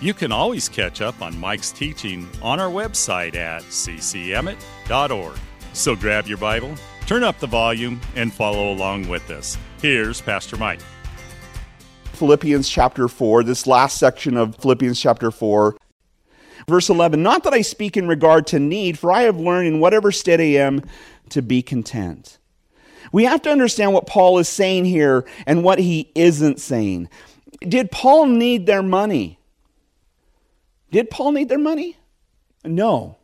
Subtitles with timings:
[0.00, 5.38] you can always catch up on Mike's teaching on our website at ccemmett.org.
[5.72, 6.74] So grab your Bible,
[7.06, 9.56] turn up the volume, and follow along with us.
[9.80, 10.80] Here's Pastor Mike.
[12.12, 15.76] Philippians chapter 4, this last section of Philippians chapter 4.
[16.68, 19.80] Verse 11 Not that I speak in regard to need, for I have learned in
[19.80, 20.82] whatever state I am
[21.30, 22.38] to be content.
[23.12, 27.08] We have to understand what Paul is saying here and what he isn't saying.
[27.60, 29.38] Did Paul need their money?
[30.90, 31.96] Did Paul need their money?
[32.64, 33.16] No.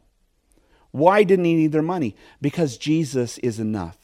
[0.90, 2.16] Why didn't he need their money?
[2.40, 3.98] Because Jesus is enough.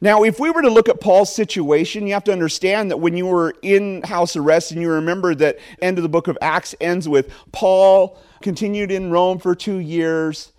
[0.00, 3.16] Now, if we were to look at Paul's situation, you have to understand that when
[3.16, 6.74] you were in house arrest, and you remember that end of the book of Acts
[6.80, 10.52] ends with Paul continued in Rome for two years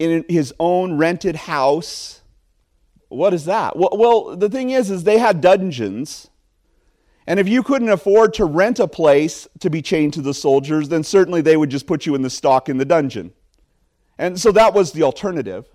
[0.00, 2.22] in his own rented house.
[3.10, 3.76] What is that?
[3.76, 6.29] Well, well the thing is, is they had dungeons
[7.26, 10.88] and if you couldn't afford to rent a place to be chained to the soldiers,
[10.88, 13.32] then certainly they would just put you in the stock in the dungeon.
[14.18, 15.66] And so that was the alternative.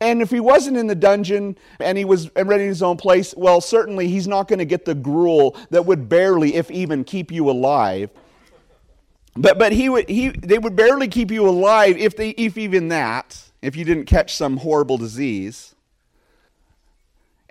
[0.00, 3.60] And if he wasn't in the dungeon and he was renting his own place, well,
[3.60, 7.48] certainly he's not going to get the gruel that would barely, if even, keep you
[7.48, 8.10] alive.
[9.36, 12.88] But, but he would, he, they would barely keep you alive, if, they, if even
[12.88, 15.73] that, if you didn't catch some horrible disease.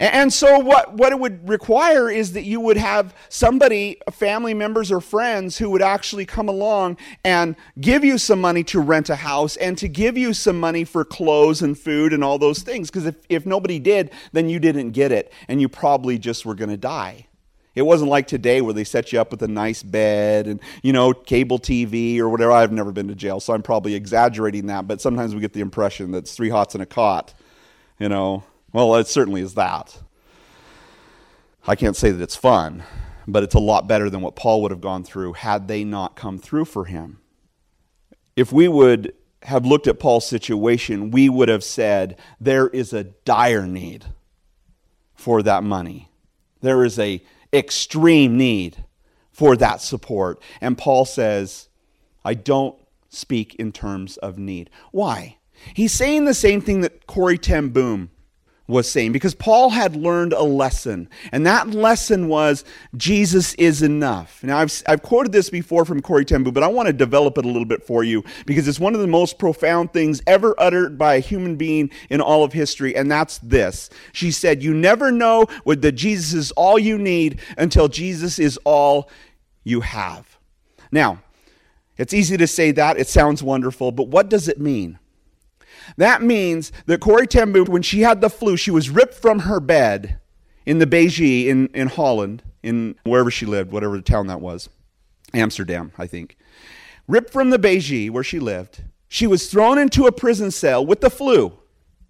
[0.03, 4.91] And so, what, what it would require is that you would have somebody, family members
[4.91, 9.15] or friends, who would actually come along and give you some money to rent a
[9.15, 12.89] house and to give you some money for clothes and food and all those things.
[12.89, 16.55] Because if, if nobody did, then you didn't get it and you probably just were
[16.55, 17.27] going to die.
[17.73, 20.91] It wasn't like today where they set you up with a nice bed and, you
[20.91, 22.51] know, cable TV or whatever.
[22.51, 25.61] I've never been to jail, so I'm probably exaggerating that, but sometimes we get the
[25.61, 27.33] impression that it's three hots and a cot,
[27.99, 28.43] you know
[28.73, 30.01] well, it certainly is that.
[31.65, 32.83] I can't say that it's fun,
[33.27, 36.15] but it's a lot better than what Paul would have gone through had they not
[36.15, 37.19] come through for him.
[38.35, 39.13] If we would
[39.43, 44.05] have looked at Paul's situation, we would have said there is a dire need
[45.13, 46.09] for that money.
[46.61, 47.23] There is a
[47.53, 48.83] extreme need
[49.31, 50.41] for that support.
[50.59, 51.69] And Paul says,
[52.25, 52.75] I don't
[53.09, 54.69] speak in terms of need.
[54.91, 55.37] Why?
[55.73, 58.09] He's saying the same thing that Corrie ten Boom
[58.65, 62.63] was saying because Paul had learned a lesson, and that lesson was
[62.95, 64.41] Jesus is enough.
[64.41, 67.45] Now, I've, I've quoted this before from Corrie Boom, but I want to develop it
[67.45, 70.97] a little bit for you because it's one of the most profound things ever uttered
[70.97, 73.89] by a human being in all of history, and that's this.
[74.13, 79.09] She said, You never know that Jesus is all you need until Jesus is all
[79.65, 80.37] you have.
[80.89, 81.21] Now,
[81.97, 84.99] it's easy to say that, it sounds wonderful, but what does it mean?
[85.97, 89.39] That means that Corrie ten Boom, when she had the flu, she was ripped from
[89.39, 90.19] her bed
[90.65, 94.69] in the Beje in, in Holland, in wherever she lived, whatever town that was,
[95.33, 96.37] Amsterdam, I think.
[97.07, 98.83] Ripped from the Beje where she lived.
[99.07, 101.59] She was thrown into a prison cell with the flu.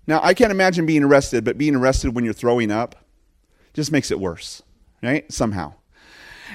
[0.06, 2.96] Now, I can't imagine being arrested, but being arrested when you're throwing up
[3.74, 4.62] just makes it worse,
[5.02, 5.30] right?
[5.32, 5.74] Somehow.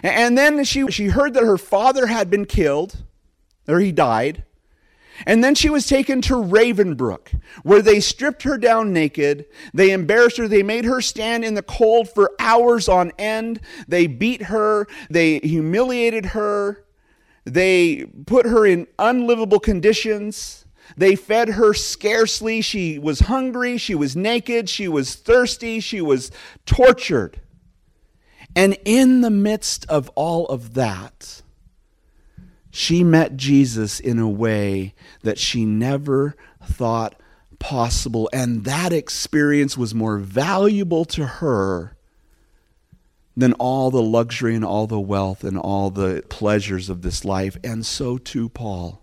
[0.03, 3.05] And then she, she heard that her father had been killed,
[3.67, 4.45] or he died.
[5.27, 9.47] And then she was taken to Ravensbrück, where they stripped her down naked.
[9.75, 10.49] They embarrassed her.
[10.49, 13.61] They made her stand in the cold for hours on end.
[13.87, 14.87] They beat her.
[15.11, 16.85] They humiliated her.
[17.45, 20.67] They put her in unlivable conditions.
[20.97, 22.61] They fed her scarcely.
[22.61, 23.79] She was hungry.
[23.79, 24.69] She was naked.
[24.69, 25.81] She was thirsty.
[25.81, 26.31] She was
[26.67, 27.41] tortured.
[28.57, 31.43] And in the midst of all of that,
[32.79, 37.21] she met Jesus in a way that she never thought
[37.59, 38.31] possible.
[38.33, 41.97] And that experience was more valuable to her
[43.37, 47.57] than all the luxury and all the wealth and all the pleasures of this life.
[47.65, 49.03] And so too, Paul.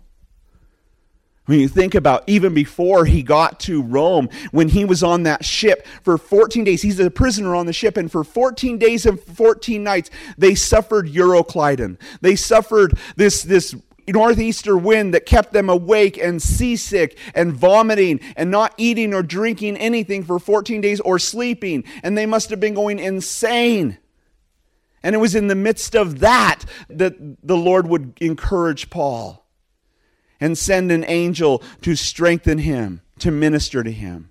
[1.46, 5.44] When you think about even before he got to Rome, when he was on that
[5.44, 9.18] ship for 14 days, he's a prisoner on the ship, and for 14 days and
[9.20, 11.98] 14 nights, they suffered Euroclydon.
[12.20, 13.76] They suffered this, this
[14.08, 19.76] northeaster wind that kept them awake and seasick and vomiting and not eating or drinking
[19.76, 21.84] anything for 14 days or sleeping.
[22.02, 23.98] And they must have been going insane.
[25.02, 27.14] And it was in the midst of that that
[27.46, 29.45] the Lord would encourage Paul.
[30.40, 34.30] And send an angel to strengthen him, to minister to him.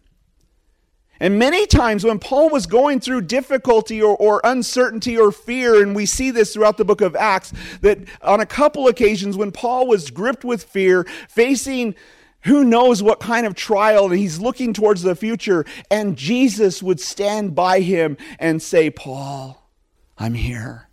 [1.20, 5.96] And many times when Paul was going through difficulty or, or, uncertainty or fear, and
[5.96, 9.88] we see this throughout the book of Acts, that on a couple occasions when Paul
[9.88, 11.96] was gripped with fear, facing
[12.42, 17.00] who knows what kind of trial, and he's looking towards the future, and Jesus would
[17.00, 19.70] stand by him and say, Paul,
[20.18, 20.85] I'm here.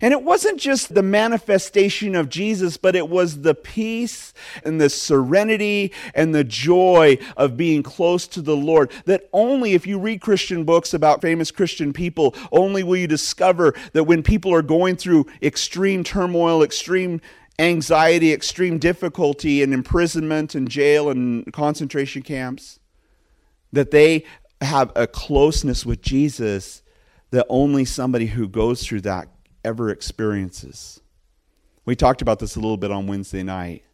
[0.00, 4.32] And it wasn't just the manifestation of Jesus, but it was the peace
[4.64, 8.92] and the serenity and the joy of being close to the Lord.
[9.06, 13.74] That only if you read Christian books about famous Christian people, only will you discover
[13.92, 17.20] that when people are going through extreme turmoil, extreme
[17.58, 22.78] anxiety, extreme difficulty, and imprisonment and jail and concentration camps,
[23.72, 24.24] that they
[24.60, 26.82] have a closeness with Jesus
[27.30, 29.28] that only somebody who goes through that
[29.64, 31.00] ever experiences.
[31.84, 33.84] We talked about this a little bit on Wednesday night.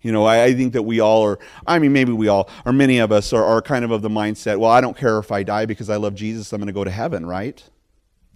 [0.00, 2.72] You know, I, I, think that we all are, I mean, maybe we all, or
[2.72, 5.32] many of us are, are kind of of the mindset, well, I don't care if
[5.32, 7.62] I die because I love Jesus, I'm going to go to heaven, right?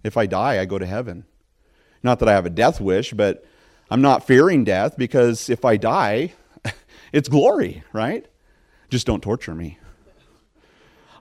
[0.02, 1.24] If I die, I go to heaven.
[2.02, 3.44] Not that I have a death wish, but
[3.90, 6.32] I'm not fearing death because if I die,
[7.12, 8.26] it's glory, right?
[8.88, 9.78] Just don't torture me.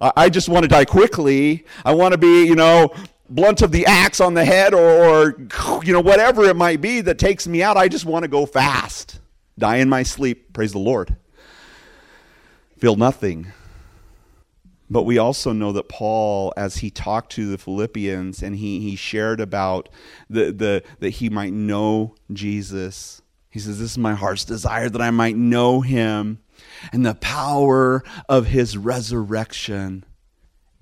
[0.02, 1.66] I, I just want to die quickly.
[1.86, 2.94] I want to be, you know,
[3.36, 7.02] blunt of the axe on the head or, or, you know whatever it might be
[7.02, 9.20] that takes me out i just want to go fast
[9.58, 11.16] die in my sleep praise the lord.
[12.78, 13.52] Feel nothing.
[14.90, 18.96] But we also know that paul as he talked to the philippians and he, he
[18.96, 19.88] shared about
[20.30, 25.02] the, the that he might know jesus he says this is my heart's desire that
[25.02, 26.40] i might know him
[26.92, 30.04] and the power of his resurrection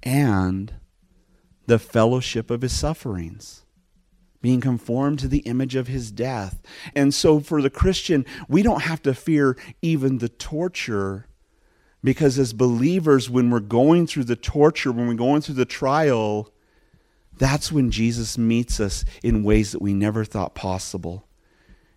[0.02, 0.74] and
[1.70, 3.64] the fellowship of his sufferings,
[4.42, 6.62] being conformed to the image of his death.
[6.96, 11.28] And so for the Christian, we don't have to fear even the torture
[12.04, 16.52] because as believers, when we're going through the torture, when we're going through the trial,
[17.38, 21.28] that's when Jesus meets us in ways that we never thought possible.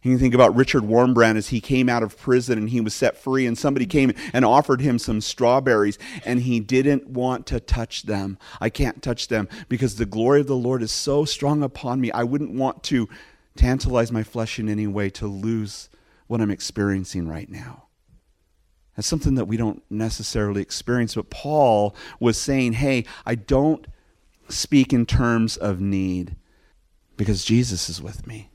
[0.03, 3.17] You think about Richard Wurmbrand as he came out of prison and he was set
[3.17, 8.03] free, and somebody came and offered him some strawberries, and he didn't want to touch
[8.03, 8.37] them.
[8.61, 12.11] I can't touch them because the glory of the Lord is so strong upon me.
[12.11, 13.09] I wouldn't want to
[13.55, 15.89] tantalize my flesh in any way to lose
[16.27, 17.85] what I'm experiencing right now.
[18.97, 23.87] That's something that we don't necessarily experience, but Paul was saying, hey, I don't
[24.49, 26.37] speak in terms of need
[27.17, 28.52] because Jesus is with me.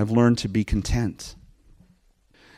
[0.00, 1.34] I've learned to be content.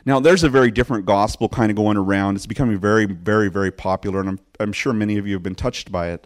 [0.05, 2.37] Now, there's a very different gospel kind of going around.
[2.37, 5.53] It's becoming very, very, very popular, and I'm, I'm sure many of you have been
[5.53, 6.25] touched by it,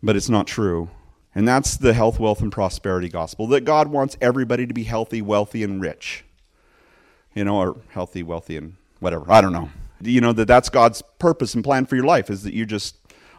[0.00, 0.88] but it's not true.
[1.34, 5.20] And that's the health, wealth, and prosperity gospel that God wants everybody to be healthy,
[5.20, 6.24] wealthy, and rich.
[7.34, 9.24] You know, or healthy, wealthy, and whatever.
[9.28, 9.70] I don't know.
[10.00, 12.96] You know, that that's God's purpose and plan for your life is that you just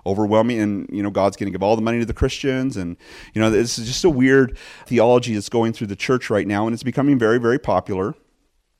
[0.09, 2.97] overwhelming and you know god's going to give all the money to the christians and
[3.33, 6.65] you know this is just a weird theology that's going through the church right now
[6.65, 8.15] and it's becoming very very popular.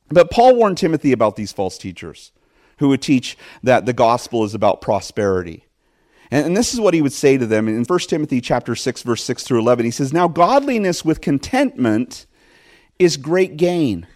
[0.09, 2.31] But paul warned timothy about these false teachers
[2.79, 5.65] who would teach that the gospel is about prosperity.
[6.31, 9.03] And, and this is what he would say to them in 1 timothy chapter 6
[9.03, 12.25] verse 6 through 11 he says now godliness with contentment
[12.97, 14.07] is great gain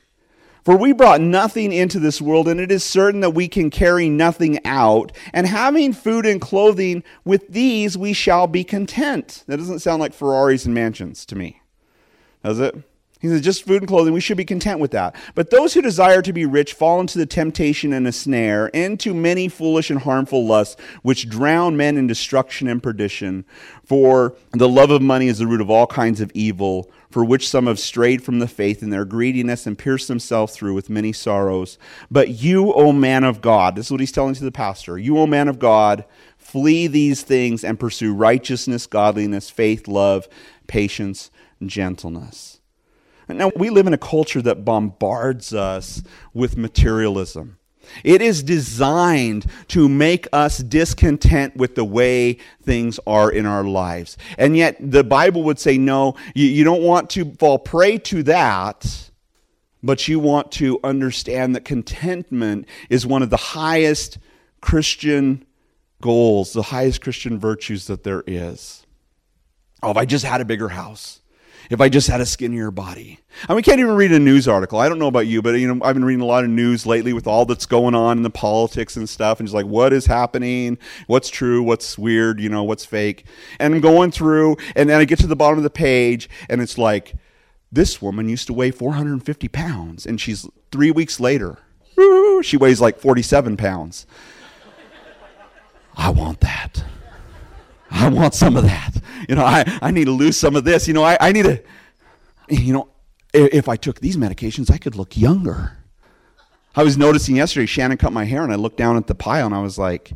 [0.64, 4.10] for we brought nothing into this world, and it is certain that we can carry
[4.10, 5.12] nothing out.
[5.34, 9.44] And having food and clothing, with these we shall be content.
[9.48, 11.62] That doesn't sound like Ferraris and mansions to me,
[12.44, 12.76] does it?
[13.24, 15.16] He says, just food and clothing, we should be content with that.
[15.34, 19.14] But those who desire to be rich fall into the temptation and a snare, into
[19.14, 23.46] many foolish and harmful lusts, which drown men in destruction and perdition.
[23.86, 27.48] For the love of money is the root of all kinds of evil for which
[27.48, 31.14] some have strayed from the faith in their greediness and pierced themselves through with many
[31.14, 31.78] sorrows.
[32.12, 35.18] But you, O man of God, this is what he's telling to the pastor, you,
[35.18, 36.04] O man of God,
[36.38, 40.28] flee these things and pursue righteousness, godliness, faith, love,
[40.68, 41.32] patience,
[41.66, 42.60] gentleness.
[43.38, 47.58] Now, we live in a culture that bombards us with materialism.
[48.04, 54.18] It is designed to make us discontent with the way things are in our lives.
[54.38, 59.10] And yet, the Bible would say, no, you, don't want to fall prey to that,
[59.82, 64.18] but you want to understand that contentment is one of the highest
[64.62, 65.46] Christian
[66.02, 68.86] goals, the highest Christian virtues that there is.
[69.82, 71.20] Oh, if I just had a bigger house
[71.70, 73.20] if I just had a skinnier body.
[73.48, 74.80] I mean, can't even read a news article.
[74.80, 76.86] I don't know about you, but you know, I've been reading a lot of news
[76.86, 79.94] lately with all that's going on in the politics and stuff, and just like what
[79.94, 80.78] is happening,
[81.08, 83.26] what's true, what's weird, you know, what's fake.
[83.60, 86.62] And I'm going through, and then I get to the bottom of the page, and
[86.62, 87.16] it's like
[87.72, 91.58] this woman used to weigh 450 pounds, and she's three weeks later,
[92.42, 94.06] she weighs like 47 pounds.
[95.96, 96.84] I want that.
[97.94, 98.92] I want some of that.
[99.30, 100.88] You know, I, I need to lose some of this.
[100.88, 101.64] You know, I, I need to,
[102.50, 102.90] you know,
[103.34, 105.78] if I took these medications, I could look younger.
[106.76, 109.46] I was noticing yesterday, Shannon cut my hair, and I looked down at the pile
[109.46, 110.12] and I was like,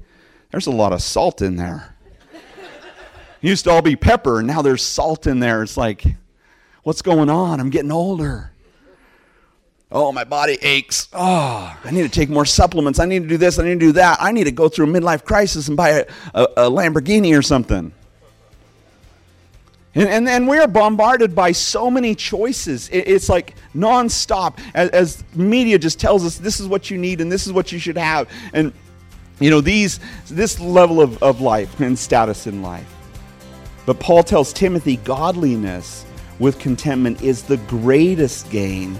[0.52, 1.96] there's a lot of salt in there.
[3.42, 5.62] Used to all be pepper, and now there's salt in there.
[5.62, 6.04] It's like,
[6.82, 7.60] what's going on?
[7.60, 8.52] I'm getting older.
[9.90, 11.08] Oh, my body aches.
[11.14, 13.00] Oh, I need to take more supplements.
[13.00, 13.58] I need to do this.
[13.58, 14.18] I need to do that.
[14.22, 17.42] I need to go through a midlife crisis and buy a, a, a Lamborghini or
[17.42, 17.94] something.
[19.96, 22.90] And, and, and, we're bombarded by so many choices.
[22.90, 27.20] It, it's like nonstop as, as media just tells us this is what you need
[27.20, 28.30] and this is what you should have.
[28.54, 28.74] And,
[29.40, 32.94] you know, these, this level of, of life and status in life.
[33.88, 36.06] But Paul tells Timothy godliness
[36.40, 39.00] with contentment is the greatest gain.